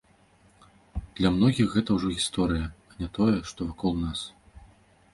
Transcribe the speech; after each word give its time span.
Для 1.19 1.29
многіх 1.35 1.67
гэта 1.75 1.89
ўжо 1.99 2.07
гісторыя, 2.17 2.65
а 2.91 3.01
не 3.05 3.13
тое, 3.19 3.39
што 3.53 3.59
вакол 3.71 3.93
нас. 4.09 4.29